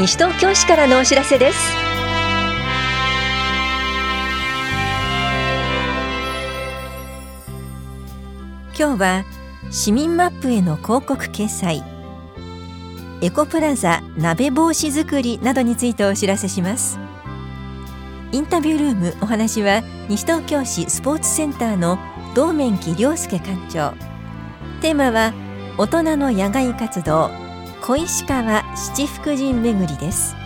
[0.00, 1.58] 西東京市からのお知らせです。
[8.78, 9.24] 今日は
[9.70, 11.84] 市民マップへの広告掲載。
[13.20, 16.98] エコプラザ鍋帽子作りなどについてお知らせします。
[18.32, 21.98] インタビュールームお話は西東京市スポーツセンターの
[22.34, 23.92] 道面木亮介館長。
[24.80, 25.34] テーマは
[25.76, 27.49] 大人の野外活動。
[27.82, 30.36] 小石川七福神巡りです。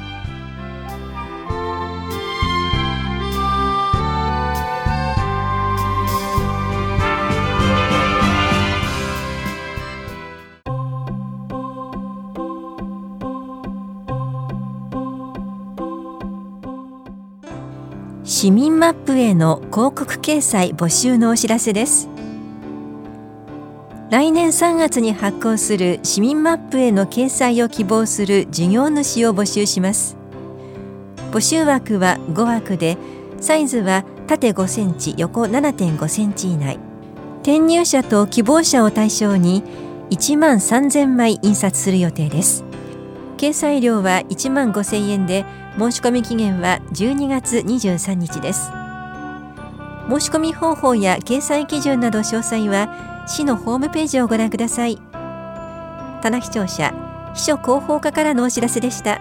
[18.24, 22.13] 市民マップへの広告掲載募集のお知らせです。
[24.14, 30.16] 来年3月に発行する市民マップへの掲載を希望する事業主を募集します。
[31.32, 32.96] 募集枠は5枠で
[33.40, 36.78] サイズは縦5センチ横7.5センチ以内。
[37.42, 39.64] 転入者と希望者を対象に
[40.10, 42.64] 1万3000枚印刷する予定です。
[43.36, 45.44] 掲載料は1万5000円で
[45.76, 48.70] 申し込み期限は12月23日です。
[50.08, 54.98] 申し込み方法や掲載基準など詳細は市のホームページをご覧ください。
[56.22, 56.92] 棚視聴者
[57.34, 59.20] 秘書広報課からのお知らせでした。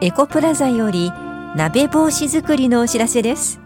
[0.00, 1.12] エコプラザより
[1.56, 3.60] 鍋帽子作りのお知らせです。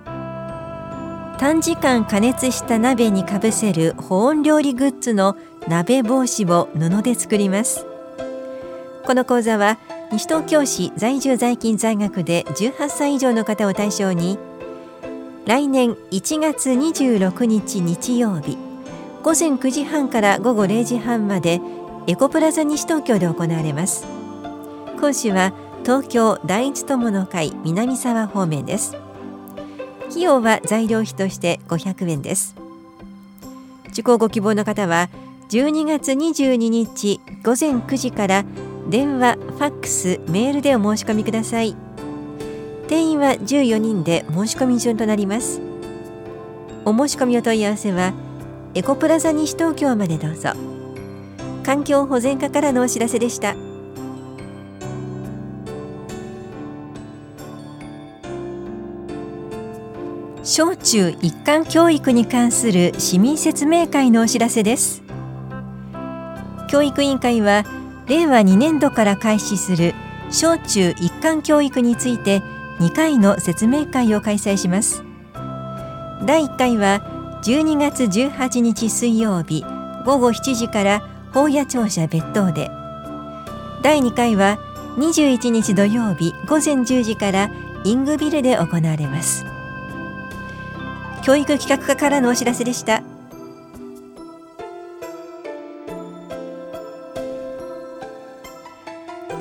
[1.39, 5.37] 短時間加熱した鍋にかぶせる保温料理グッズの
[5.69, 7.87] 鍋帽子を布で作ります。
[9.05, 9.79] この講座は
[10.11, 14.39] 西東京市在住在勤在学で18歳以上の方を対象に
[15.45, 18.56] 来年1月26日日曜日
[19.23, 21.61] 午前9時半から午後0時半まで
[22.06, 24.07] エコプラザ西東京で行われます。
[24.98, 25.52] 講師は
[25.85, 28.96] 東京第一友の会南沢方面です。
[30.11, 32.57] 費用は材料費として500円です。
[33.90, 35.11] 受講ご希望の方は
[35.51, 38.45] 12月22日午前9時から
[38.89, 41.77] 電話、ファックス、メールでお申し込みください。
[42.89, 45.61] 定員は14人で申し込み順となります。
[46.87, 48.15] お申し込みお問い合わせは
[48.75, 50.53] エコプラザ西東京までどうぞ。
[51.65, 53.55] 環境保全課からのお知らせでした。
[60.45, 65.03] 小中一貫教育に関する市民説明会のお知らせです。
[66.70, 67.65] 教育委員会は
[68.08, 69.95] 令和2年度から開始する
[70.30, 72.42] 小中一貫教育について
[72.80, 75.02] 2回の説明会を開催します。
[76.24, 77.02] 第1回は
[77.45, 79.64] 12月18日水曜日
[80.05, 81.02] 午後7時から
[81.33, 82.70] 法屋庁舎別当で。
[83.83, 84.58] 第2回は
[84.96, 87.51] 21日土曜日午前10時から
[87.85, 89.45] イングビルで行われます。
[91.23, 93.02] 教育企画課からのお知らせでした。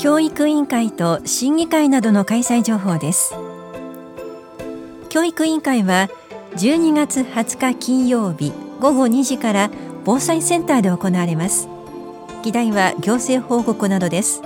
[0.08, 3.36] 教育委員会と審議会などの開催情報です。
[5.10, 6.08] 教育委員会は
[6.56, 9.70] 12月20日金曜日午後2時から
[10.06, 11.68] 防災センターで行われます。
[12.42, 14.42] 議題は行政報告などです。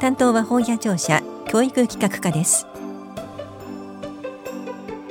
[0.00, 2.66] 担当は本屋庁舎教育企画課です。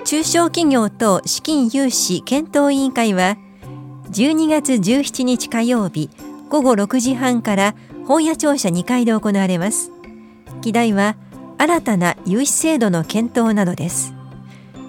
[0.04, 3.38] 中小企業と資金融資検討委員会は
[4.10, 6.10] 12月17日火曜日
[6.50, 7.76] 午後6時半から
[8.08, 9.92] 本屋庁舎2階で行われます。
[10.62, 11.16] 議題は
[11.58, 14.14] 新たな融資制度の検討などです。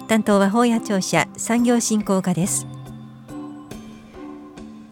[0.07, 2.67] 担当は本屋庁舎産業振興課です。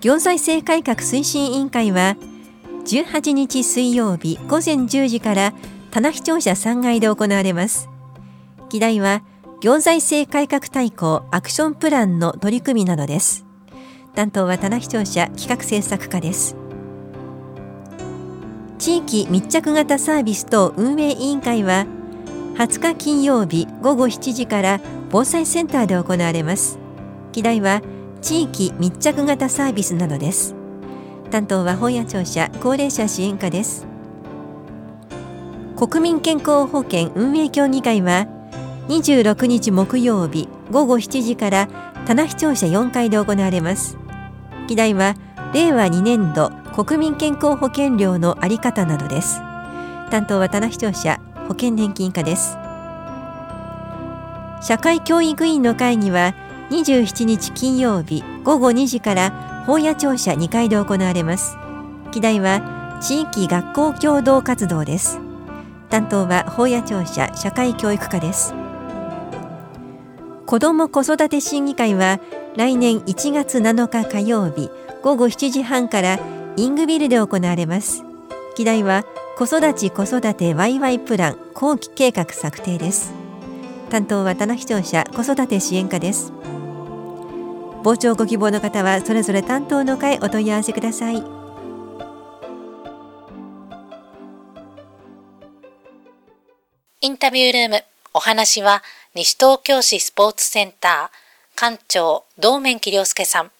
[0.01, 2.17] 行財政改革推進委員会は
[2.85, 5.53] 18日水曜日午前10時から
[5.91, 7.89] 棚視庁舎3階で行われます。
[8.69, 9.21] 議題は
[9.61, 13.45] 行財政改革大綱アクションプランの取り組みなどです。
[14.15, 16.64] 担当は棚視聴者企画政策課です。
[18.77, 21.85] 地域密着型サービス等運営委員会は
[22.55, 24.79] 20日金曜日午後7時から
[25.09, 26.77] 防災センターで行われます。
[27.31, 27.81] 議題は
[28.21, 30.55] 地域密着型サービスなどです。
[31.31, 33.87] 担当は本屋庁舎高齢者支援課です。
[35.75, 38.27] 国民健康保険運営協議会は
[38.87, 41.67] 26日木曜日午後7時から
[42.05, 43.97] 棚視聴者4階で行われます。
[44.67, 45.15] 議題は
[45.53, 49.39] 令和2年度国民健康保険料のあり方などです。
[50.11, 52.57] 担当は棚視聴者保険年金課です。
[54.61, 56.35] 社会教育委員の会議は
[56.71, 61.55] 27日金曜日午後2時から法屋庁舎2階で行われます。
[62.11, 65.19] 議題は地域学校共同活動です。
[65.89, 68.53] 担当は法屋庁舎社会教育課です。
[70.45, 72.19] 子ども子育て審議会は
[72.57, 74.69] 来年1月7日火曜日
[75.01, 76.19] 午後7時半から
[76.57, 78.03] イングビルで行われます。
[78.55, 79.03] 議題は
[79.37, 83.13] 子育ち子育てワイワイプラン後期計画策定です。
[83.89, 86.31] 担当は棚視聴者子育て支援課です。
[87.83, 91.21] 傍聴ご希望の方はそれぞれ担当の会お問い合わせください。
[97.01, 98.81] インタビュールームお話は
[99.13, 103.51] 西東京市スポーツセンター館長道面木亮介さん。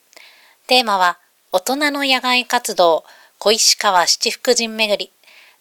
[0.67, 1.19] テーマは
[1.55, 3.05] 大人の野外活動
[3.39, 5.09] 小石川七福神巡り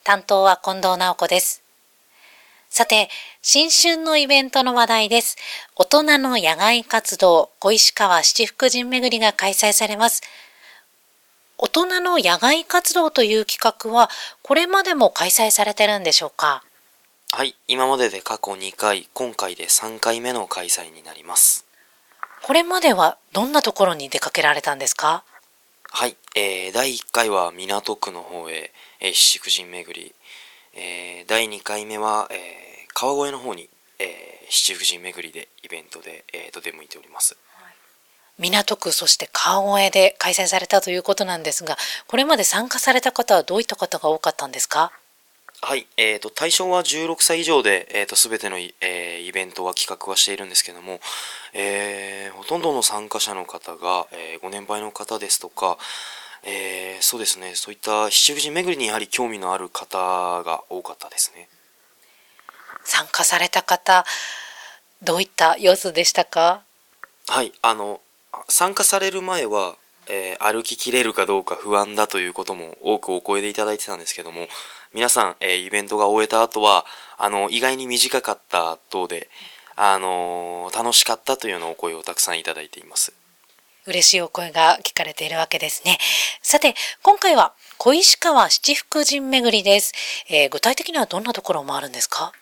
[0.02, 1.62] 担当は近藤直子です
[2.68, 3.08] さて、
[3.42, 5.36] 新春のイベントの話題です。
[5.76, 10.22] 大人の野外活動、小石川七福神巡りが開催されます。
[11.58, 14.10] 大人の野外活動という企画は、
[14.42, 16.64] これまでも開催されてるんでしょうか？
[17.30, 21.64] はい、今までで過去2回、今回で3回目の開催になります。
[22.42, 25.22] これまではどんなところに出かけられたんですか？
[25.96, 30.12] はい、えー、第1回は港区の方へ、えー、七福神巡り、
[30.74, 32.38] えー、第2回目は、えー、
[32.94, 33.68] 川越の方に、
[34.00, 34.06] えー、
[34.50, 37.36] 七福神巡りでイベントで、えー、と出向いております。
[38.40, 44.90] 港区そして川越で開催されたということなんですがこれまで参加された方はどういった方が多かったんですか？
[45.66, 51.00] はい、えーと、対象は16歳以上で、えーと、全ての、えー、イベントは企画はしているんですけども、
[51.54, 55.78] えー、ほとんどの参加者の方が、えー、ご年配の方ですとか、
[56.42, 61.48] えー、そうですね、そういった七福神巡りにやはり興味のある方が多かったですね。
[62.84, 64.04] 参加された方、
[65.02, 66.60] どういった様子でしたか？
[67.26, 68.02] はい、あの、
[68.50, 69.76] 参加される前は、
[70.08, 74.46] えー、歩ききれるかどうか不安だということも多くお声でいただいてたんですけども、
[74.94, 76.86] 皆さん、えー、イベントが終えた後は、
[77.18, 79.28] あの、意外に短かった等で、
[79.74, 83.12] あのー、楽しかったというようなお声をたくさんいただいています。
[83.86, 85.98] 嬉しいお声が聞かれているわけですね。
[86.42, 89.92] さて、今回は小石川七福神巡りです。
[90.28, 92.32] えー、具体的にはどんなところもあるんですか？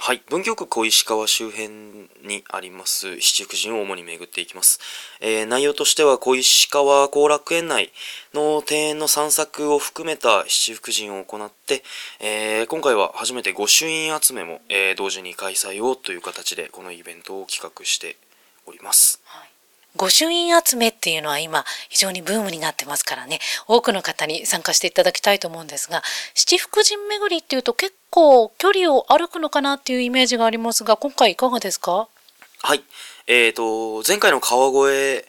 [0.00, 1.68] はい、文京区小石川周辺
[2.24, 4.78] にあります七福神を主に巡っていきます。
[5.20, 7.90] えー、内容としては小石川後楽園内
[8.32, 11.82] の庭園の散策を含めた七福神を行って、
[12.20, 18.16] えー、今回は初めて御朱印集めも、えー、同時に開催をという形でこのイベントを企画して
[18.66, 19.20] おります。
[19.98, 23.40] 御朱印集めっていうのは今非常にブームになってますからね。
[23.66, 26.02] 多くの方に参加していただきたいと思うんですが
[26.34, 32.08] 七福神巡りっていうと結構距離を歩くのかなっていうイメージがありますが今回いかがですか？
[32.62, 32.82] はい。
[33.26, 35.26] えーと前回の川越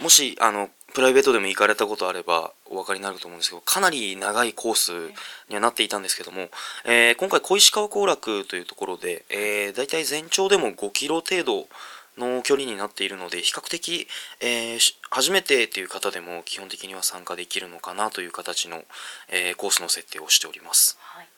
[0.00, 4.92] もしあのプライベートでも行かれたことあればお分かりになると思うんですけどかなり長いコース
[5.50, 6.48] にはなっていたんですけども、
[6.86, 11.66] えー、今回小石川行楽というところで、えー、大体全長でも5キロ程度
[12.18, 14.06] の距離になっているので比較的、
[14.40, 18.84] えー、初めてっていう方でも基本的には参加できるのかなという形の、
[19.28, 20.96] えー、コースの設定をしております。
[21.00, 21.28] はい、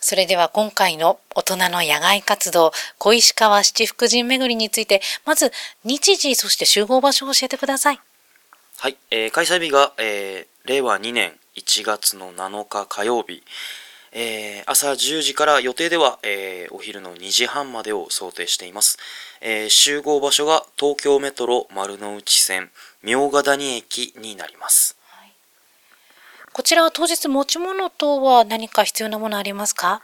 [0.00, 5.52] それでは今回の大人の野外活動小石川七福神巡りについてまず
[5.84, 8.00] 日時そして集合場所を教えてください。
[8.78, 13.42] はい、えー、開催日が、えー、令和2年1月の7日火曜日、
[14.12, 18.98] えー、朝10時から予定では、えー、お昼の2時半までを想定しています。
[19.40, 22.70] えー、集合場所が東京メトロ丸の内線
[23.02, 24.96] 明ヶ谷駅になります。
[25.08, 25.32] はい、
[26.52, 30.02] こちらは当日持ち物等は何か必要なものありますか？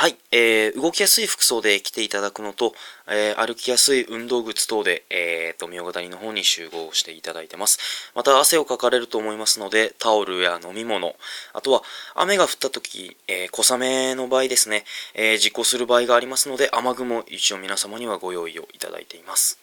[0.00, 2.72] はい、えー、動きやすい服装で来ていただくのと、
[3.08, 7.80] えー、歩きやすい運動靴等で、えー、と、茗ヶ谷の方に集合していただいてます。
[8.14, 11.16] また、汗をかかれると思いますので、タオルや飲み物、
[11.52, 11.82] あとは、
[12.14, 19.58] 雨が降った時、えー、小雨の場合ですね、えー、実行する場合がありますので、雨具も一応皆様にはご用意をいただいています。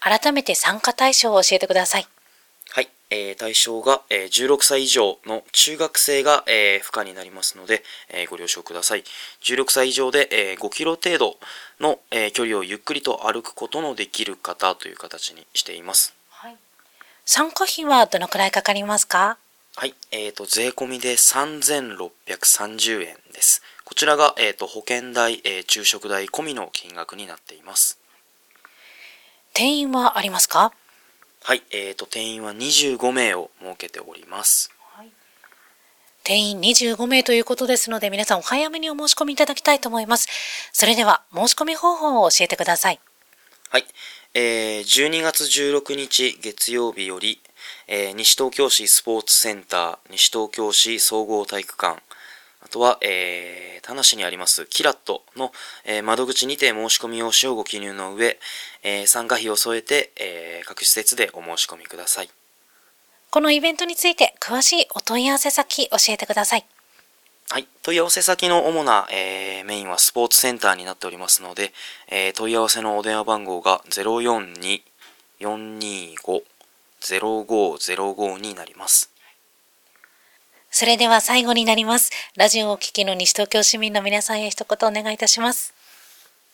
[0.00, 2.06] 改めて参加対象を教えてください。
[3.10, 9.04] はい、えー、対象が、えー、16歳以上の中学生が、えー、不可になりますので、えご了承ください。
[9.42, 11.36] 16歳以上で、え5キロ程度
[11.80, 16.14] の、え距離をゆっくりと歩くことのできる方という形にしています。
[16.30, 16.56] はい、
[17.24, 19.38] 参加費はどのくらいかかりますか？
[19.76, 23.62] はい、えーと、税込みで3630円です。
[23.84, 27.98] こちらが、えーと、保険代、えー、昼食代込みの金額になっています。
[29.52, 30.72] 定員はありますか？
[31.46, 34.70] はい、えーと、定員は25名を設けております。
[34.94, 35.10] はい、
[36.22, 40.26] 定員25名ということですので、皆さんお早めにお申し込みいただきたいと思います。
[40.72, 43.00] それでは、申し込み方法を教えてください。
[43.68, 43.84] はい、
[44.32, 47.42] えー、12月16日月曜日より、
[47.88, 52.00] えー、西東京市スポーツセンター、西東京市総合体育館、
[52.64, 55.52] あとは、えー、田無にありますキラットの、
[55.84, 58.38] えー、窓口にて申し込み用紙をご記入の上、
[58.82, 62.30] えー、参加費を添えて、えー、各施設でお申し込みください。
[63.30, 66.64] このイベントについて詳しいお問い合わせ先教えてください。
[67.50, 67.68] はい。
[67.82, 71.72] 問い合わせ先の主な、えー、メインはスポーツセンターになっておりますので、
[72.08, 73.82] えー、問い合わせのお電話番号が
[75.40, 79.13] 042-425-0505になります。
[80.76, 82.10] それでは最後になります。
[82.36, 85.72] ラジオをお聞きの西東京市民の皆さんへ一言お願いいたします。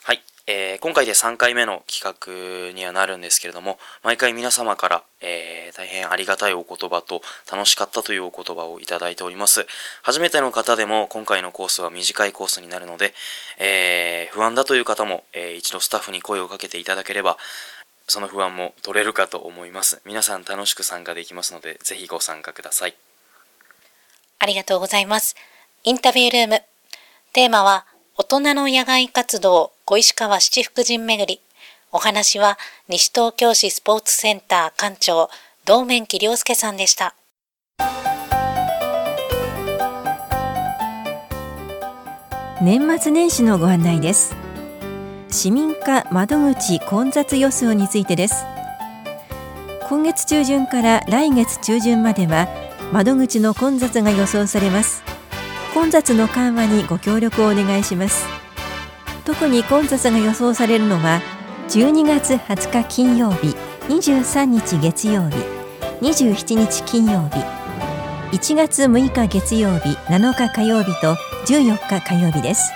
[0.02, 0.20] はい。
[0.46, 9.66] えー、今回で3回目の企画にはなるんですけれども、毎回皆様から、えー、大変ありがたいお言葉と楽しかったというお言葉をいただいております。
[10.02, 13.14] 初めての方でも今回のコースは短いコースになるので、
[13.58, 17.38] えー、不安だという方も、え一度スタッフに声をかけていただければ、
[18.06, 20.02] その不安も取れるかと思います。
[20.04, 22.94] 皆さん楽しく参加できますので、ぜひご参加ください。
[24.40, 25.36] ありがとうございます。
[25.84, 26.62] インタビュールーム。
[27.34, 27.84] テーマは、
[28.16, 31.40] 大人の野外活動、小石川七福神巡り。
[31.92, 35.28] お話は、西東京市スポーツセンター館長、
[35.66, 37.14] 道面木良介さんでした。
[42.62, 44.34] 年末年始のご案内です。
[45.28, 48.46] 市民課窓口混雑予想についてです。
[49.88, 52.48] 今月中旬から来月中旬までは、
[52.92, 55.02] 窓口の混雑が予想されます。
[55.72, 58.26] 混雑の緩和にご協力をお願いします。
[59.24, 61.20] 特に混雑が予想されるのは
[61.68, 63.54] 12月20日金曜日
[63.88, 65.36] 23日月曜日
[66.00, 67.38] 27日金曜日
[68.36, 71.14] 1月6日月曜日7日火曜日と
[71.46, 72.72] 14日火曜日です。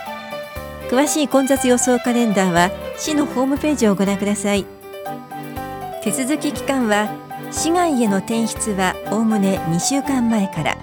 [0.91, 4.65] 詳しい混雑予想カレンダーは市のホームページをご覧ください。
[6.03, 7.09] 手続き期間は
[7.57, 10.77] 市外への転出はおおむね2週間前から。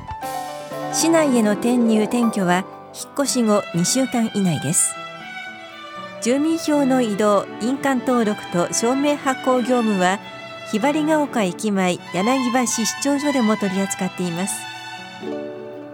[0.94, 4.96] 市内への転入転居は引っ越し後2週間以内です。
[6.22, 10.20] 住民票の移動印鑑登録と証明発行業務は
[10.72, 14.64] ひばりが丘駅前柳橋市長所でも取り扱っています。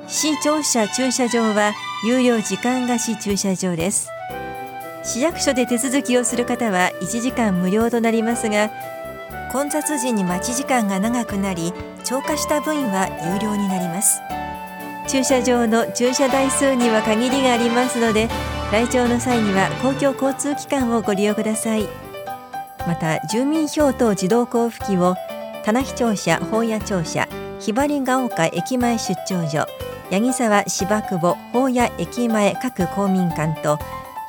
[0.07, 1.73] 市庁舎駐車場は
[2.05, 4.09] 有料時間貸し駐車場です。
[5.03, 8.69] 市役所で手続きをする方は1時間無料となりますが
[9.51, 11.73] 混雑時に待ち時間が長くなり
[12.03, 14.21] 超過した分は有料になります
[15.07, 18.27] 駐車場の駐車台数には限りがありますので
[18.71, 21.87] 来庁の際には公共交通機関をご利用ください
[22.85, 25.15] また住民票等自動交付機を
[25.63, 27.27] 棚木庁舎本屋庁舎
[27.59, 29.65] ひばりが丘駅前出張所
[30.11, 33.79] 八木沢芝久保本屋駅前各公民館と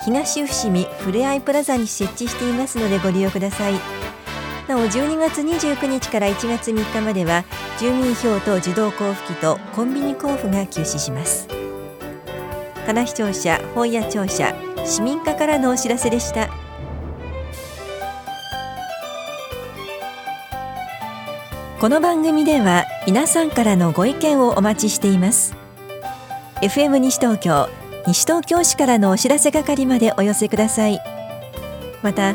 [0.05, 4.08] 東伏見ふれあいプラザに設置していますのでご利用ください。
[4.69, 7.45] なお12月29日から1月3日までは
[7.81, 11.49] 住民票と自動交付機とコンビニ交付が休止します。
[12.87, 16.51] 棚視聴者本屋庁舎市民課からのお知らせでした。
[21.81, 25.57] この番組では皆さんからのご意見をお待ちしています。
[26.61, 27.71] FM 西東京
[28.07, 31.01] 西東京市からのお知らせ係までお寄せください。
[32.03, 32.35] また